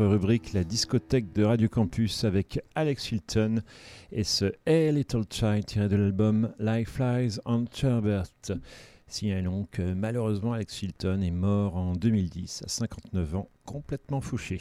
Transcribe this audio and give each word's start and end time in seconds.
rubrique 0.00 0.54
La 0.54 0.64
discothèque 0.64 1.32
de 1.32 1.44
Radio 1.44 1.68
Campus 1.68 2.24
avec 2.24 2.60
Alex 2.74 3.12
Hilton 3.12 3.62
et 4.10 4.24
ce 4.24 4.52
Hey 4.66 4.92
Little 4.92 5.22
Child 5.30 5.66
tiré 5.66 5.88
de 5.88 5.94
l'album 5.94 6.52
Life 6.58 6.94
Flies 6.94 7.38
on 7.44 7.64
Sherbert. 7.72 8.26
Signalons 9.06 9.68
que 9.70 9.94
malheureusement 9.94 10.52
Alex 10.52 10.82
Hilton 10.82 11.20
est 11.22 11.30
mort 11.30 11.76
en 11.76 11.92
2010 11.92 12.64
à 12.64 12.68
59 12.68 13.36
ans, 13.36 13.48
complètement 13.64 14.20
fauché. 14.20 14.58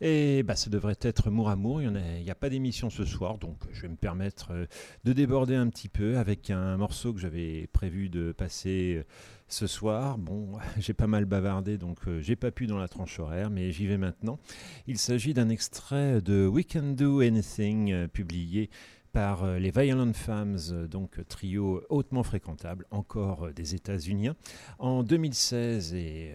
Et 0.00 0.44
bah, 0.44 0.54
ça 0.54 0.70
devrait 0.70 0.98
être 1.00 1.30
Mour 1.30 1.48
Amour. 1.48 1.82
Il 1.82 1.90
n'y 1.90 2.30
a, 2.30 2.34
pas 2.34 2.50
d'émission 2.50 2.88
ce 2.88 3.04
soir, 3.04 3.38
donc 3.38 3.58
je 3.72 3.82
vais 3.82 3.88
me 3.88 3.96
permettre 3.96 4.52
euh, 4.52 4.66
de 5.04 5.12
déborder 5.12 5.56
un 5.56 5.68
petit 5.68 5.88
peu 5.88 6.18
avec 6.18 6.50
un 6.50 6.76
morceau 6.76 7.12
que 7.12 7.18
j'avais 7.18 7.66
prévu 7.72 8.08
de 8.08 8.30
passer 8.30 8.98
euh, 8.98 9.04
ce 9.48 9.66
soir. 9.66 10.16
Bon, 10.18 10.52
j'ai 10.78 10.92
pas 10.92 11.08
mal 11.08 11.24
bavardé, 11.24 11.78
donc 11.78 11.98
euh, 12.06 12.20
j'ai 12.20 12.36
pas 12.36 12.52
pu 12.52 12.68
dans 12.68 12.78
la 12.78 12.86
tranche 12.86 13.18
horaire, 13.18 13.50
mais 13.50 13.72
j'y 13.72 13.86
vais 13.86 13.98
maintenant. 13.98 14.38
Il 14.86 14.98
s'agit 14.98 15.34
d'un 15.34 15.48
extrait 15.48 16.22
de 16.22 16.46
We 16.46 16.64
Can 16.64 16.92
Do 16.92 17.20
Anything, 17.20 18.06
publié 18.08 18.70
par 19.10 19.58
les 19.58 19.70
Violent 19.70 20.12
Femmes, 20.12 20.58
donc 20.88 21.26
trio 21.28 21.82
hautement 21.88 22.22
fréquentable, 22.22 22.86
encore 22.90 23.50
des 23.52 23.74
États-Unis, 23.74 24.30
en 24.78 25.02
2016 25.02 25.94
et 25.94 26.32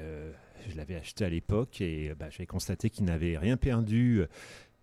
je 0.70 0.78
l'avais 0.78 0.96
acheté 0.96 1.26
à 1.26 1.30
l'époque 1.30 1.82
et 1.82 2.14
bah, 2.18 2.30
j'ai 2.30 2.46
constaté 2.46 2.90
qu'il 2.90 3.06
n'avait 3.06 3.38
rien 3.38 3.58
perdu 3.58 4.26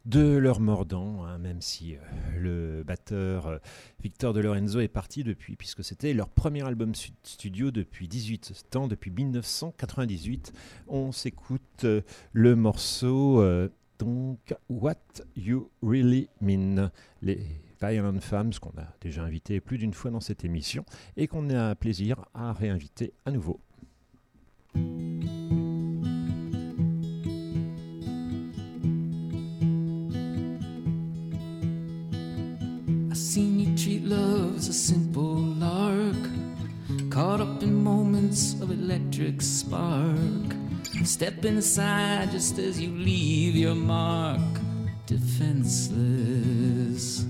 de 0.07 0.37
leur 0.37 0.61
mordant, 0.61 1.25
hein, 1.25 1.39
même 1.39 1.61
si 1.61 1.95
euh, 1.95 1.99
le 2.39 2.83
batteur 2.85 3.47
euh, 3.47 3.59
Victor 4.03 4.33
De 4.33 4.41
Lorenzo 4.41 4.81
est 4.81 4.89
parti 4.89 5.25
depuis, 5.25 5.57
puisque 5.57 5.85
c'était 5.85 6.15
leur 6.15 6.29
premier 6.29 6.67
album 6.67 6.95
studio 7.23 7.71
depuis 7.71 8.09
18 8.09 8.77
ans, 8.77 8.89
depuis 8.89 9.11
1998. 9.11 10.53
On 10.89 11.13
s'écoute 11.13 11.85
euh, 11.85 12.01
le 12.33 12.57
morceau 12.57 13.45
donc 13.99 14.55
What 14.71 14.95
You 15.37 15.71
Really 15.83 16.29
Mean, 16.41 16.91
les 17.21 17.47
Violent 17.83 18.21
Femmes 18.21 18.53
qu'on 18.61 18.71
a 18.81 18.95
déjà 19.01 19.23
invité 19.23 19.61
plus 19.61 19.77
d'une 19.77 19.93
fois 19.93 20.11
dans 20.11 20.21
cette 20.21 20.45
émission 20.45 20.85
et 21.17 21.27
qu'on 21.27 21.51
a 21.51 21.75
plaisir 21.75 22.25
à 22.33 22.53
réinviter 22.55 23.13
à 23.27 23.31
nouveau. 23.31 23.61
Seen 34.11 34.11
you 34.11 34.11
treat 34.11 34.19
love 34.19 34.57
as 34.57 34.69
a 34.69 34.73
simple 34.73 35.37
lark, 35.59 36.17
caught 37.11 37.41
up 37.41 37.63
in 37.63 37.75
moments 37.75 38.55
of 38.61 38.71
electric 38.71 39.43
spark. 39.43 40.55
Stepping 41.05 41.59
aside 41.59 42.31
just 42.31 42.59
as 42.59 42.81
you 42.81 42.91
leave 42.91 43.55
your 43.55 43.75
mark, 43.75 44.41
defenseless. 45.07 47.25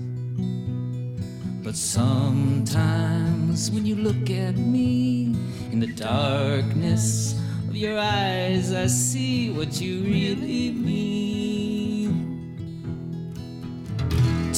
But 1.63 1.75
sometimes 1.75 3.71
when 3.71 3.85
you 3.85 3.95
look 3.95 4.29
at 4.29 4.57
me 4.57 5.35
in 5.71 5.79
the 5.79 5.87
darkness 5.87 7.35
of 7.69 7.75
your 7.75 7.99
eyes, 7.99 8.73
I 8.73 8.87
see 8.87 9.51
what 9.51 9.79
you 9.79 10.03
really 10.03 10.71
mean. 10.71 11.50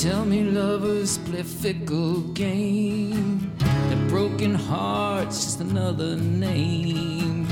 Tell 0.03 0.25
me 0.25 0.43
lovers 0.43 1.17
play 1.19 1.43
fickle 1.43 2.19
game. 2.33 3.53
That 3.57 4.09
broken 4.09 4.53
heart's 4.53 5.45
just 5.45 5.61
another 5.61 6.17
name 6.17 7.45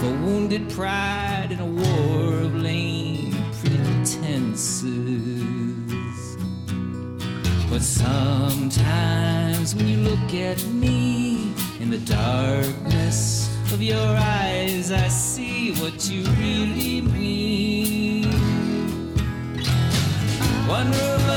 for 0.00 0.10
wounded 0.24 0.70
pride 0.70 1.48
in 1.50 1.60
a 1.60 1.66
war 1.66 2.32
of 2.46 2.54
lame 2.54 3.36
pretenses. 3.60 4.88
But 7.68 7.82
sometimes 7.82 9.74
when 9.74 9.86
you 9.86 9.98
look 9.98 10.32
at 10.32 10.64
me 10.68 11.52
in 11.78 11.90
the 11.90 11.98
darkness 11.98 13.54
of 13.70 13.82
your 13.82 14.16
eyes, 14.16 14.90
I 14.90 15.08
see 15.08 15.74
what 15.74 16.08
you 16.08 16.22
really 16.40 17.02
mean. 17.02 18.32
One 20.66 20.86
of 20.86 21.27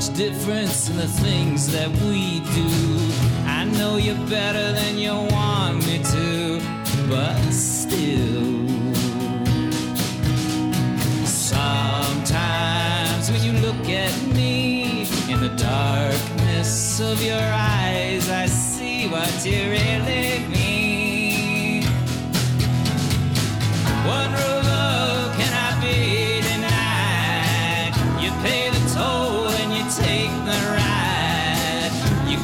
much 0.00 0.16
difference 0.16 0.88
in 0.88 0.96
the 0.96 1.06
things 1.06 1.70
that 1.72 1.90
we 2.06 2.40
do. 2.54 2.68
I 3.46 3.64
know 3.64 3.98
you're 3.98 4.14
better 4.28 4.72
than 4.72 4.96
you 4.96 5.12
want 5.12 5.86
me 5.86 5.98
to, 5.98 6.58
but 7.06 7.38
still. 7.50 8.66
Sometimes 11.26 13.30
when 13.30 13.42
you 13.42 13.52
look 13.60 13.90
at 13.90 14.14
me 14.34 15.02
in 15.28 15.38
the 15.40 15.54
darkness 15.56 16.98
of 17.00 17.22
your 17.22 17.52
eyes, 17.52 18.30
I 18.30 18.46
see 18.46 19.06
what 19.08 19.44
you 19.44 19.68
really 19.70 20.49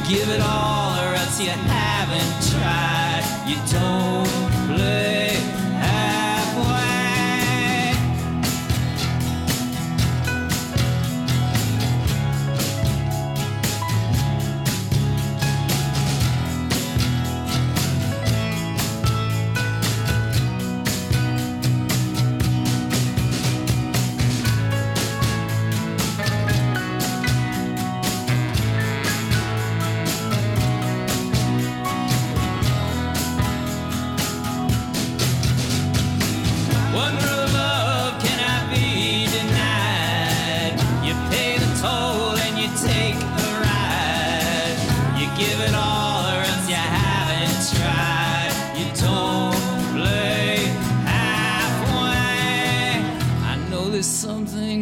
give 0.07 0.29
it 0.29 0.39
all, 0.39 0.97
or 0.99 1.15
else 1.15 1.39
you 1.39 1.49
haven't 1.49 2.51
tried. 2.51 3.23
You 3.45 3.57
don't 3.71 4.36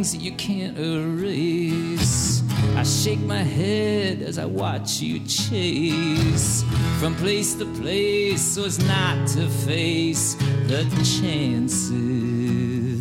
things 0.05 0.23
you 0.23 0.31
can't 0.33 0.77
erase. 0.77 2.43
I 2.75 2.83
shake 2.83 3.19
my 3.21 3.41
head 3.41 4.21
as 4.21 4.37
I 4.37 4.45
watch 4.45 5.01
you 5.01 5.19
chase 5.25 6.63
from 6.99 7.15
place 7.15 7.55
to 7.55 7.65
place 7.81 8.41
so 8.41 8.65
as 8.65 8.77
not 8.85 9.27
to 9.29 9.47
face 9.47 10.35
the 10.67 10.83
chances 11.19 12.99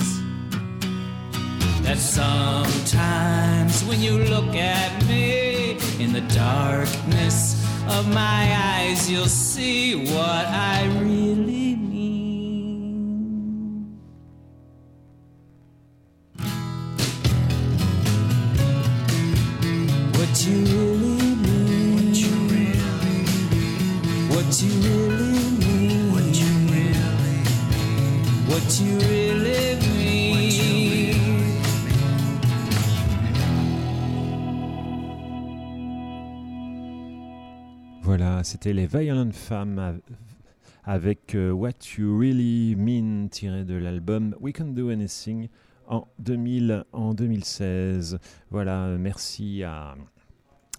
that 1.82 1.98
sometimes 1.98 3.84
when 3.84 4.00
you 4.00 4.18
look 4.24 4.54
at 4.54 5.04
me 5.06 5.72
in 5.98 6.12
the 6.12 6.24
darkness 6.34 7.62
of 7.88 8.08
my 8.08 8.54
eyes, 8.76 9.10
you'll 9.10 9.26
see 9.26 10.06
what 10.14 10.46
I 10.46 10.86
really 11.00 11.76
mean. 11.76 11.93
C'était 38.44 38.74
les 38.74 38.86
Violent 38.86 39.32
Femmes 39.32 40.00
avec 40.84 41.34
euh, 41.34 41.50
What 41.50 41.96
You 41.96 42.18
Really 42.18 42.76
Mean 42.76 43.28
tiré 43.28 43.64
de 43.64 43.74
l'album 43.74 44.36
We 44.38 44.52
Can 44.52 44.66
Do 44.66 44.90
Anything 44.90 45.48
en, 45.88 46.06
2000, 46.18 46.84
en 46.92 47.14
2016. 47.14 48.18
Voilà, 48.50 48.88
merci 48.98 49.62
à, 49.62 49.94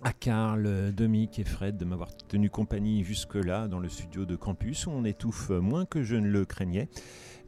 à 0.03 0.13
Karl, 0.13 0.93
Dominique 0.93 1.39
et 1.39 1.43
Fred 1.43 1.75
de 1.77 1.85
m'avoir 1.85 2.15
tenu 2.15 2.51
compagnie 2.51 3.03
jusque-là 3.03 3.67
dans 3.67 3.79
le 3.79 3.89
studio 3.89 4.25
de 4.25 4.35
campus 4.35 4.85
où 4.85 4.91
on 4.91 5.03
étouffe 5.03 5.49
moins 5.49 5.85
que 5.85 6.03
je 6.03 6.15
ne 6.15 6.27
le 6.27 6.45
craignais. 6.45 6.87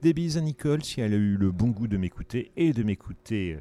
Des 0.02 0.13
bises 0.13 0.38
à 0.38 0.42
Nicole 0.42 0.84
si 0.84 1.00
elle 1.00 1.13
a 1.13 1.18
eu 1.18 1.38
le 1.38 1.52
bon 1.52 1.68
goût 1.68 1.88
de 1.88 1.98
m'écouter 1.98 2.52
et 2.58 2.74
de 2.74 2.81
m'écouter 2.81 3.60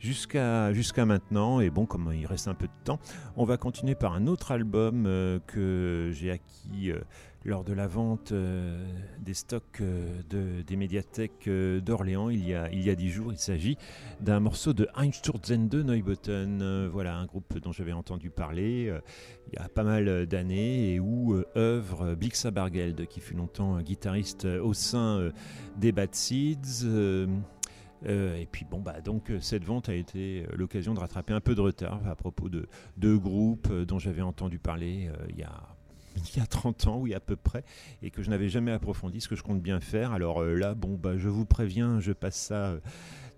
jusqu'à 0.00 0.72
jusqu'à 0.72 1.06
maintenant. 1.06 1.60
Et 1.60 1.70
bon, 1.70 1.86
comme 1.86 2.12
il 2.12 2.26
reste 2.26 2.48
un 2.48 2.54
peu 2.54 2.66
de 2.66 2.84
temps, 2.84 2.98
on 3.36 3.44
va 3.44 3.56
continuer 3.56 3.94
par 3.94 4.14
un 4.14 4.26
autre 4.26 4.50
album 4.50 5.04
euh, 5.06 5.38
que 5.46 6.10
j'ai 6.12 6.30
acquis 6.30 6.90
euh, 6.90 6.98
lors 7.44 7.64
de 7.64 7.72
la 7.72 7.86
vente 7.86 8.32
euh, 8.32 8.84
des 9.20 9.34
stocks 9.34 9.80
de, 9.80 10.62
des 10.62 10.76
médiathèques 10.76 11.48
d'Orléans 11.48 12.28
il 12.28 12.46
y 12.46 12.54
a 12.54 12.70
il 12.70 12.82
y 12.82 12.90
a 12.90 12.94
dix 12.94 13.10
jours. 13.10 13.32
Il 13.32 13.38
s'agit 13.38 13.76
d'un 14.20 14.40
morceau 14.40 14.72
de 14.72 14.88
Einstürzende 14.96 15.74
Neubotten. 15.74 16.88
voilà, 16.88 17.16
un 17.16 17.26
groupe 17.26 17.58
dont 17.58 17.72
j'avais 17.72 17.92
entendu 17.92 18.30
parler 18.30 18.92
il 19.52 19.58
y 19.58 19.62
a 19.62 19.68
pas 19.68 19.84
mal 19.84 20.26
d'années 20.26 20.94
et 20.94 21.00
où 21.00 21.42
œuvre 21.56 22.14
Blixa 22.14 22.50
Bargeld, 22.50 23.06
qui 23.06 23.20
fut 23.20 23.34
longtemps 23.34 23.80
guitariste 23.80 24.44
au 24.44 24.74
sein 24.74 25.30
des 25.76 25.92
Bad 25.92 26.14
Seeds. 26.14 26.86
Euh, 28.06 28.36
et 28.36 28.46
puis 28.46 28.64
bon 28.64 28.80
bah 28.80 29.00
donc 29.02 29.30
euh, 29.30 29.40
cette 29.40 29.64
vente 29.64 29.90
a 29.90 29.94
été 29.94 30.46
euh, 30.46 30.56
l'occasion 30.56 30.94
de 30.94 31.00
rattraper 31.00 31.34
un 31.34 31.40
peu 31.40 31.54
de 31.54 31.60
retard 31.60 32.00
à 32.08 32.16
propos 32.16 32.48
de 32.48 32.66
deux 32.96 33.18
groupes 33.18 33.70
dont 33.70 33.98
j'avais 33.98 34.22
entendu 34.22 34.58
parler 34.58 35.10
il 35.28 35.36
y 35.36 35.42
a 35.42 35.52
il 36.34 36.38
y 36.38 36.42
a 36.42 36.46
30 36.46 36.88
ans, 36.88 36.98
oui 36.98 37.14
à 37.14 37.20
peu 37.20 37.36
près, 37.36 37.62
et 38.02 38.10
que 38.10 38.20
je 38.20 38.30
n'avais 38.30 38.48
jamais 38.48 38.72
approfondi, 38.72 39.20
ce 39.20 39.28
que 39.28 39.36
je 39.36 39.44
compte 39.44 39.62
bien 39.62 39.78
faire. 39.78 40.10
Alors 40.10 40.42
là, 40.42 40.74
bon, 40.74 40.98
bah, 41.00 41.16
je 41.16 41.28
vous 41.28 41.46
préviens, 41.46 42.00
je 42.00 42.10
passe 42.10 42.34
ça 42.34 42.80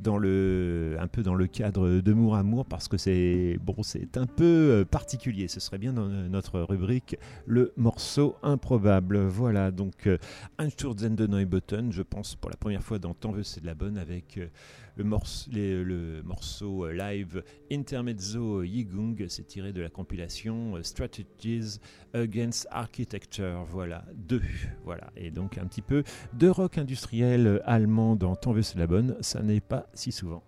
dans 0.02 0.18
le, 0.18 0.96
un 1.00 1.06
peu 1.06 1.22
dans 1.22 1.34
le 1.34 1.46
cadre 1.46 2.00
de 2.00 2.12
Mour 2.12 2.36
Amour 2.36 2.66
parce 2.66 2.88
que 2.88 2.96
c'est 2.96 3.58
bon, 3.62 3.82
c'est 3.82 4.16
un 4.16 4.26
peu 4.26 4.44
euh, 4.44 4.84
particulier. 4.84 5.48
Ce 5.48 5.60
serait 5.60 5.78
bien 5.78 5.92
dans 5.92 6.06
notre 6.06 6.60
rubrique 6.60 7.16
le 7.46 7.72
morceau 7.76 8.36
improbable. 8.42 9.18
Voilà, 9.18 9.70
donc 9.70 10.06
euh, 10.06 10.18
Einsturzen 10.58 11.14
de 11.14 11.26
Neubotten, 11.26 11.92
je 11.92 12.02
pense 12.02 12.34
pour 12.34 12.50
la 12.50 12.56
première 12.56 12.82
fois 12.82 12.98
dans 12.98 13.14
Tant 13.14 13.30
veut 13.32 13.44
c'est 13.44 13.60
de 13.60 13.66
la 13.66 13.74
bonne 13.74 13.96
avec 13.96 14.38
euh, 14.38 14.48
le, 14.96 15.04
morceau, 15.04 15.50
le 15.52 16.22
morceau 16.24 16.90
live 16.90 17.42
Intermezzo 17.70 18.62
Yigung, 18.62 19.24
c'est 19.28 19.46
tiré 19.46 19.72
de 19.72 19.80
la 19.80 19.88
compilation 19.88 20.74
Strategies 20.82 21.78
Against 22.12 22.66
Architecture. 22.70 23.64
Voilà, 23.70 24.04
deux. 24.14 24.42
Voilà, 24.84 25.10
et 25.16 25.30
donc 25.30 25.56
un 25.56 25.66
petit 25.66 25.80
peu 25.80 26.02
de 26.34 26.48
rock 26.48 26.76
industriel 26.76 27.62
allemand 27.64 28.16
dans 28.16 28.36
Tant 28.36 28.52
veut 28.52 28.62
c'est 28.62 28.74
de 28.74 28.80
la 28.80 28.86
bonne. 28.86 29.16
Ça 29.20 29.42
n'est 29.42 29.60
pas 29.60 29.86
si 29.94 30.12
souvent. 30.12 30.42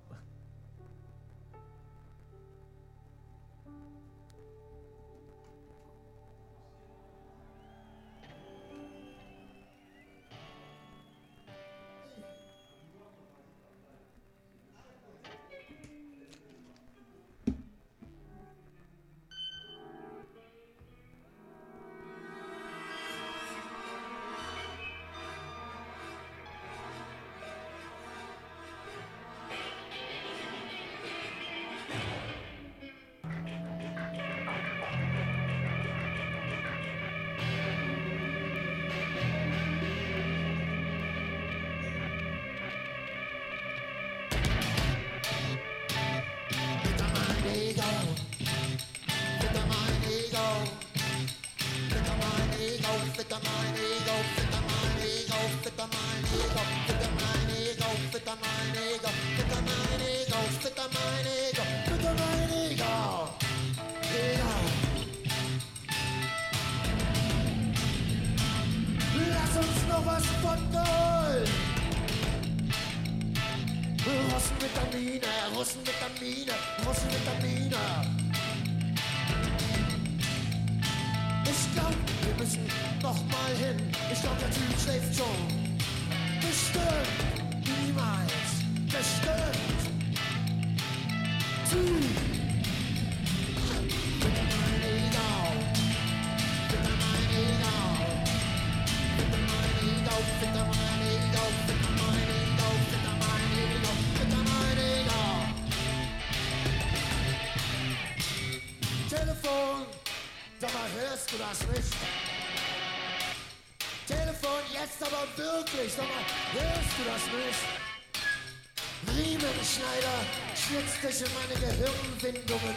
In 121.21 121.29
meine 121.35 121.55
Gehirnwindungen, 121.61 122.75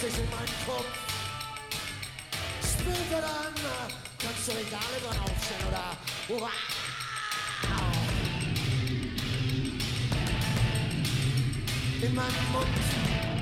sich 0.00 0.18
in 0.18 0.28
meinen 0.30 0.56
Kopf. 0.66 0.84
Spielt 2.60 3.24
an, 3.24 3.54
kannst 4.18 4.48
du 4.48 4.52
Regale 4.52 4.98
dran 5.02 5.18
aufstellen 5.22 5.66
oder 5.68 5.96
wow. 6.28 6.50
In 12.02 12.14
meinem 12.14 12.52
Mund 12.52 12.66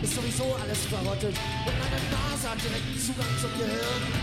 ist 0.02 0.14
sowieso 0.14 0.54
alles 0.62 0.86
verrottet 0.86 1.36
und 1.66 1.74
meine 1.78 2.00
Nase 2.10 2.50
hat 2.50 2.62
direkten 2.62 3.00
Zugang 3.00 3.38
zum 3.40 3.50
Gehirn. 3.58 4.21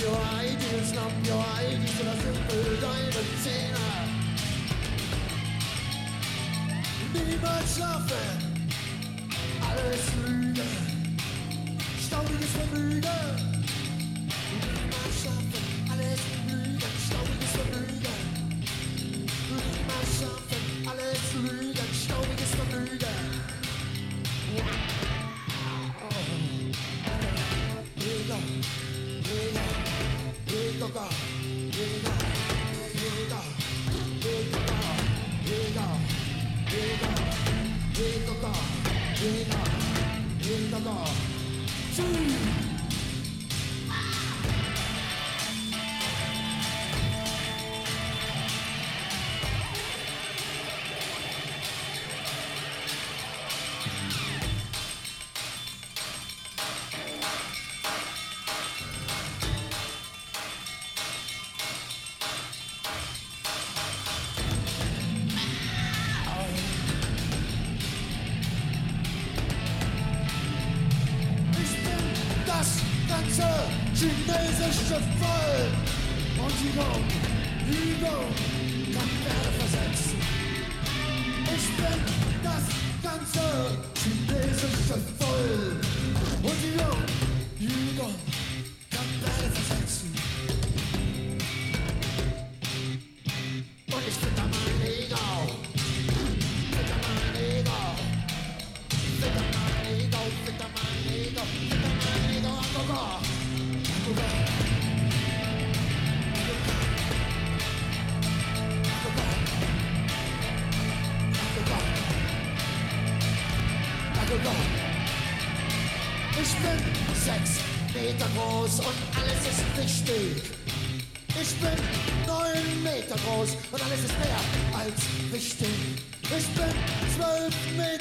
Your 0.00 0.18
ideas, 0.40 0.92
numb 0.94 1.12
your 1.26 1.44
ideas, 1.60 2.00
oder 2.00 2.16
simpel 2.22 2.78
deine 2.80 3.22
Zähne. 3.42 3.86
Niemals 7.12 7.74
schlafen, 7.76 8.38
alles 9.60 10.06
Lüge, 10.26 10.49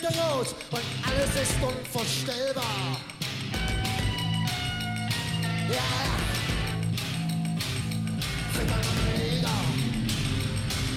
grenzenlos 0.09 0.55
und 0.71 0.81
alles 1.07 1.29
ist 1.41 1.55
unvorstellbar. 1.61 2.63
Ja, 5.67 5.75
yeah. 5.75 5.81
Fitter 8.53 8.81
Neger, 9.17 9.49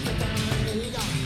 Fitter 0.04 0.30
Mega. 0.74 1.21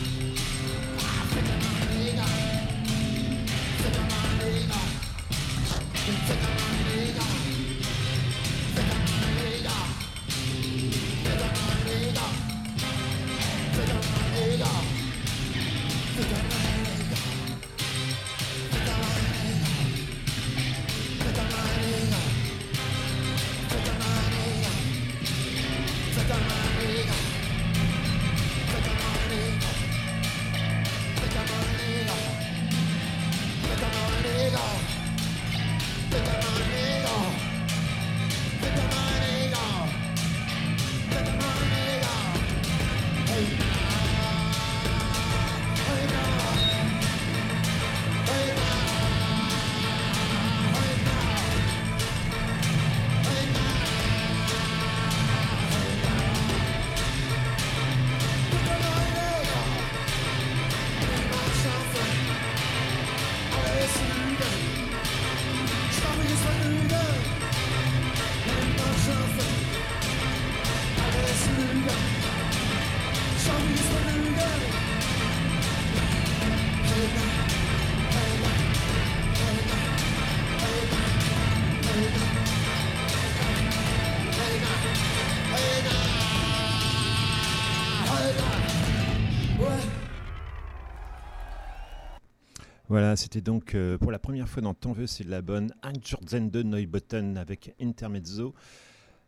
C'était 93.17 93.41
donc 93.41 93.73
euh, 93.73 93.97
pour 93.97 94.11
la 94.11 94.19
première 94.19 94.47
fois 94.47 94.61
dans 94.61 94.73
Tant 94.75 94.93
veut, 94.93 95.07
c'est 95.07 95.23
de 95.23 95.31
la 95.31 95.41
bonne 95.41 95.73
Einstürzende 95.83 96.55
Neubotten 96.55 97.37
avec 97.37 97.73
Intermezzo 97.81 98.53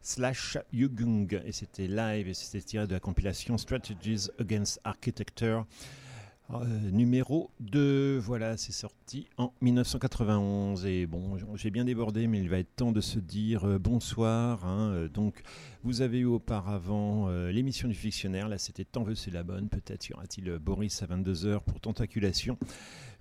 slash 0.02 0.58
Jugend. 0.72 1.42
Et 1.44 1.52
c'était 1.52 1.88
live 1.88 2.28
et 2.28 2.34
c'était 2.34 2.62
tiré 2.62 2.88
de 2.88 2.94
la 2.94 3.00
compilation 3.00 3.58
Strategies 3.58 4.30
Against 4.40 4.80
Architecture. 4.84 5.66
euh, 6.52 6.92
numéro 6.92 7.50
2, 7.62 8.20
voilà, 8.20 8.58
c'est 8.58 8.72
sorti 8.72 9.28
en 9.38 9.52
1991 9.62 10.86
et 10.86 11.08
bon, 11.08 11.38
j'ai 11.56 11.72
bien 11.72 11.84
débordé, 11.84 12.28
mais 12.28 12.40
il 12.40 12.50
va 12.50 12.60
être 12.60 12.76
temps 12.76 12.92
de 12.92 13.02
se 13.02 13.18
dire 13.18 13.66
euh, 13.66 13.80
bonsoir. 13.80 14.66
hein, 14.66 15.08
donc, 15.12 15.42
vous 15.84 16.02
avez 16.02 16.20
eu 16.20 16.26
auparavant 16.26 17.28
l'émission 17.50 17.88
du 17.88 17.96
fictionnaire, 17.96 18.50
là 18.50 18.60
c'était 18.60 18.86
Tant 18.86 19.04
veut, 19.04 19.16
c'est 19.16 19.32
la 19.32 19.44
bonne. 19.44 19.68
Peut-être 19.68 20.10
y 20.10 20.14
aura-t-il 20.14 20.58
Boris 20.60 21.02
à 21.02 21.08
22h 21.08 21.62
pour 21.62 21.80
Tentaculation. 21.80 22.58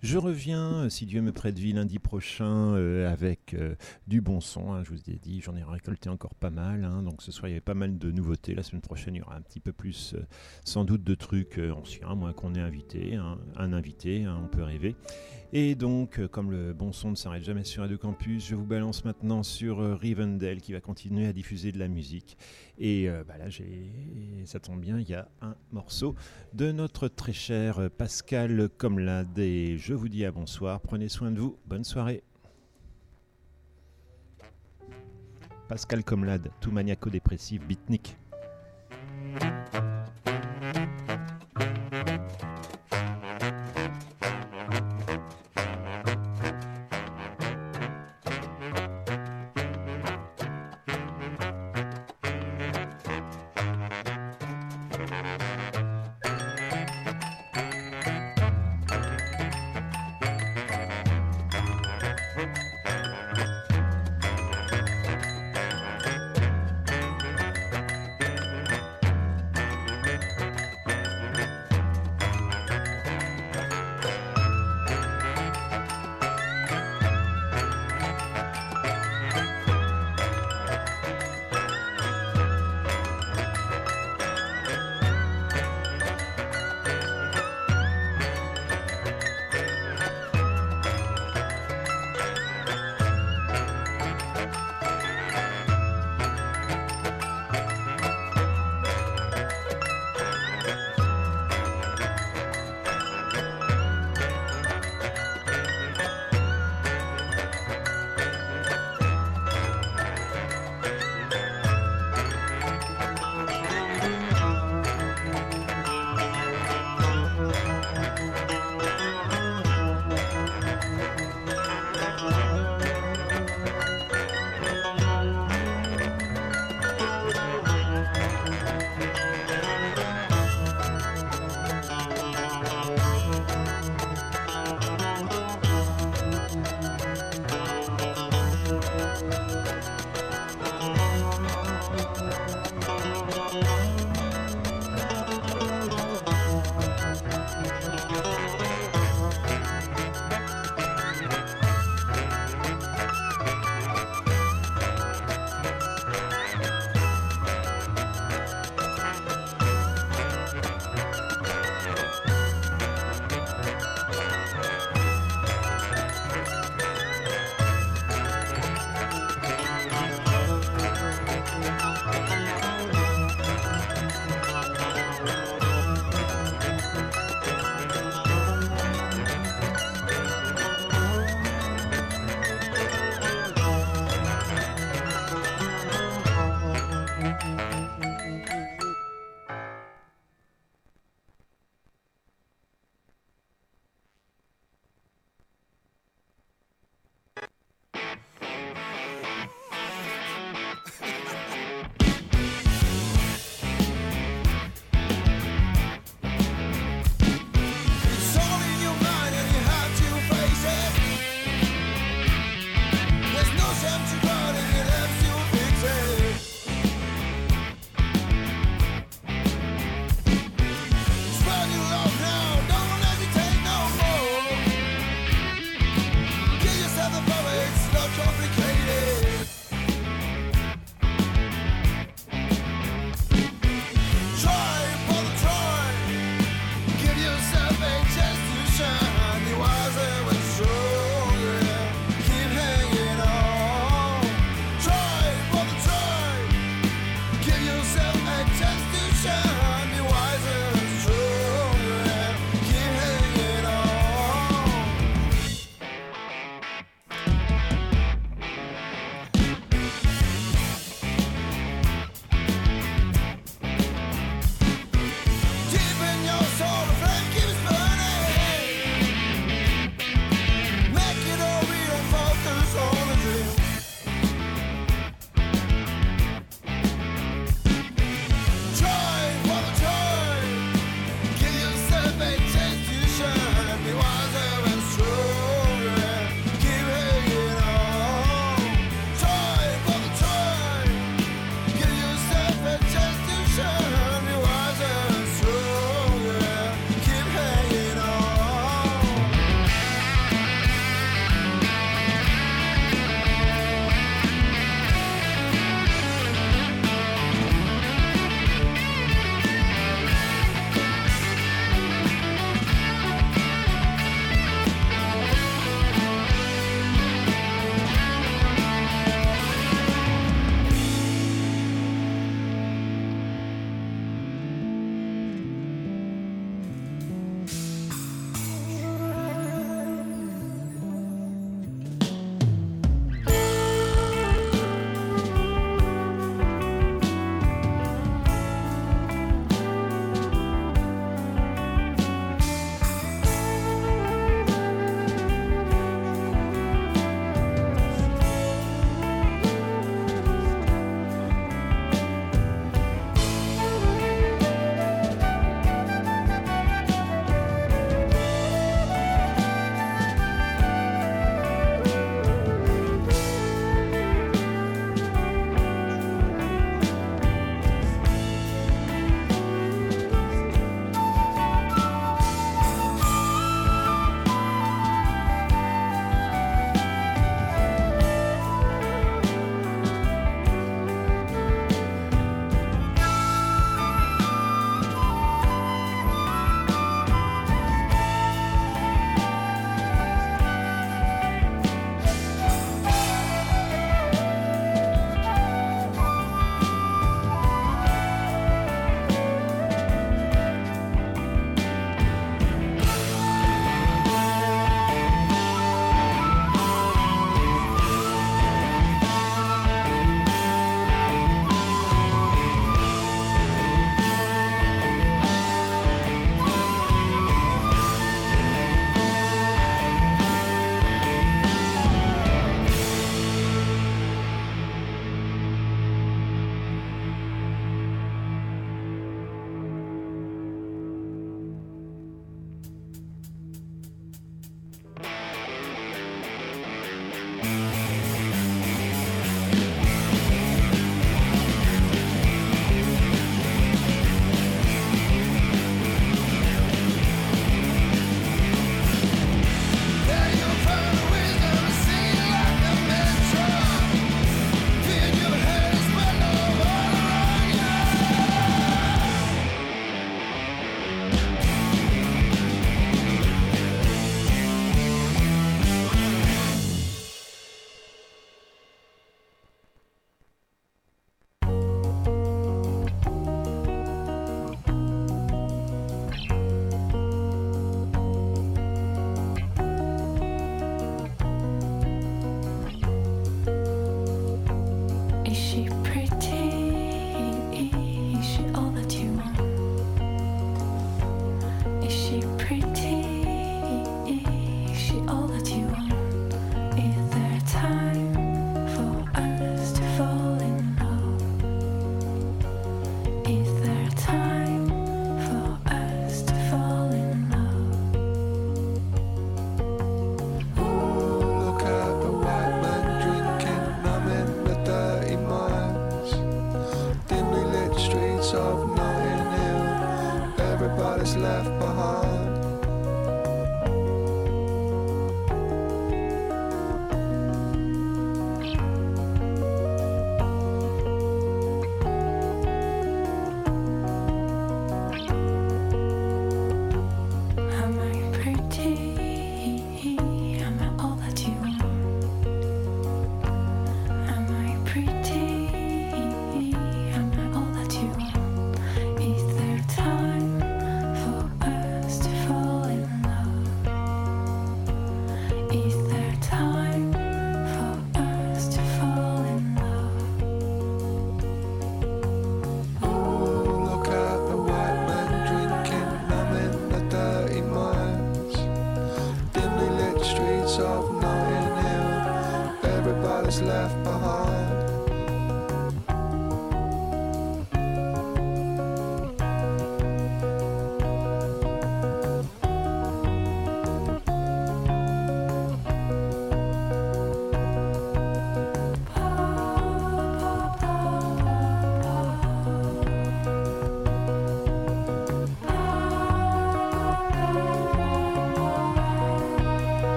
Je 0.00 0.16
reviens, 0.16 0.88
si 0.88 1.06
Dieu 1.06 1.20
me 1.22 1.32
prête 1.32 1.58
vie, 1.58 1.72
lundi 1.72 1.98
prochain 1.98 2.74
euh, 2.74 3.12
avec 3.12 3.54
euh, 3.54 3.74
du 4.06 4.20
bon 4.20 4.40
son. 4.40 4.72
hein, 4.72 4.84
je 4.84 4.90
vous 4.90 5.10
ai 5.10 5.16
dit, 5.16 5.40
j'en 5.40 5.56
ai 5.56 5.64
récolté 5.64 6.08
encore 6.08 6.36
pas 6.36 6.50
mal. 6.50 6.84
hein, 6.84 7.02
donc 7.02 7.20
ce 7.20 7.32
soir, 7.32 7.48
il 7.48 7.50
y 7.50 7.54
avait 7.54 7.60
pas 7.60 7.74
mal 7.74 7.98
de 7.98 8.12
nouveautés. 8.12 8.54
La 8.54 8.62
semaine 8.62 8.80
prochaine, 8.80 9.16
il 9.16 9.18
y 9.18 9.22
aura 9.22 9.34
un 9.34 9.40
petit 9.40 9.58
peu 9.58 9.72
plus, 9.72 10.14
euh, 10.14 10.24
sans 10.64 10.84
doute, 10.84 11.02
de 11.02 11.16
trucs 11.16 11.58
anciens, 11.74 12.14
moins 12.14 12.32
qu'on 12.32 12.54
ait 12.54 12.60
invité, 12.60 13.16
hein, 13.16 13.38
un 13.56 13.72
invité, 13.72 14.24
on 14.28 14.46
peut 14.46 14.62
rêver. 14.62 14.94
Et 15.54 15.74
donc, 15.74 16.18
euh, 16.18 16.28
comme 16.28 16.50
le 16.50 16.74
bon 16.74 16.92
son 16.92 17.10
ne 17.10 17.16
s'arrête 17.16 17.42
jamais 17.42 17.64
sur 17.64 17.82
Radio 17.82 17.96
Campus, 17.96 18.46
je 18.46 18.54
vous 18.54 18.66
balance 18.66 19.06
maintenant 19.06 19.42
sur 19.42 19.80
euh, 19.80 19.94
Rivendell 19.94 20.60
qui 20.60 20.74
va 20.74 20.82
continuer 20.82 21.26
à 21.26 21.32
diffuser 21.32 21.72
de 21.72 21.78
la 21.78 21.88
musique. 21.88 22.36
Et 22.78 23.08
euh, 23.08 23.24
bah 23.26 23.34
ça 24.44 24.60
tombe 24.60 24.80
bien, 24.80 24.98
il 24.98 25.08
y 25.08 25.14
a 25.14 25.26
un 25.40 25.56
morceau 25.72 26.14
de 26.52 26.70
notre 26.70 27.08
très 27.08 27.32
cher 27.32 27.78
euh, 27.78 27.88
Pascal 27.88 28.68
Comlade. 28.76 29.38
Et 29.38 29.78
je 29.78 29.94
vous 29.94 30.10
dis 30.10 30.26
à 30.26 30.32
bonsoir, 30.32 30.82
prenez 30.82 31.08
soin 31.08 31.30
de 31.30 31.40
vous, 31.40 31.56
bonne 31.64 31.84
soirée. 31.84 32.22
Pascal 35.66 36.04
Comlade, 36.04 36.50
tout 36.60 36.70
maniaco-dépressif, 36.70 37.66
beatnik. 37.66 38.18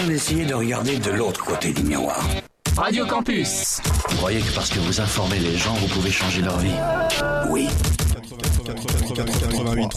si 0.00 0.06
on 0.06 0.10
essayait 0.10 0.46
de 0.46 0.54
regarder 0.54 0.98
de 0.98 1.10
l'autre 1.10 1.44
côté 1.44 1.72
du 1.72 1.82
miroir. 1.82 2.24
Radio 2.76 3.06
Campus. 3.06 3.80
Vous 4.08 4.16
croyez 4.16 4.40
que 4.40 4.54
parce 4.54 4.70
que 4.70 4.78
vous 4.78 5.00
informez 5.00 5.38
les 5.38 5.56
gens, 5.56 5.74
vous 5.74 5.88
pouvez 5.88 6.10
changer 6.10 6.42
leur 6.42 6.58
vie? 6.58 6.74
Oui. 7.48 7.68
88, 9.14 9.94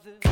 others. 0.00 0.29